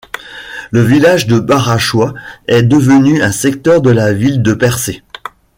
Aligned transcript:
Le 0.71 0.81
village 0.81 1.27
de 1.27 1.37
Barachois, 1.37 2.15
est 2.47 2.63
devenu 2.63 3.21
un 3.21 3.31
secteur 3.31 3.83
de 3.83 3.91
la 3.91 4.11
ville 4.13 4.41
de 4.41 4.55
Percé. 4.55 5.03